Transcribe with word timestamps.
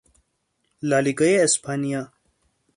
لالیگای 0.81 1.41
اسپانیا 1.43 2.11